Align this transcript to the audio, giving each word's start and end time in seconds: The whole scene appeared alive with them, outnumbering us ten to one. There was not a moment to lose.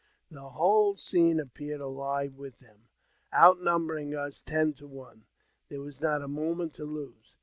The 0.31 0.49
whole 0.49 0.97
scene 0.97 1.39
appeared 1.39 1.79
alive 1.79 2.33
with 2.33 2.57
them, 2.57 2.87
outnumbering 3.31 4.15
us 4.15 4.41
ten 4.41 4.73
to 4.79 4.87
one. 4.87 5.25
There 5.69 5.81
was 5.81 6.01
not 6.01 6.23
a 6.23 6.27
moment 6.27 6.73
to 6.77 6.85
lose. 6.85 7.35